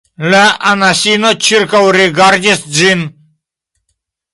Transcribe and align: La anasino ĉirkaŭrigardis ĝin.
La 0.33 0.39
anasino 0.69 1.31
ĉirkaŭrigardis 1.49 2.67
ĝin. 2.79 3.09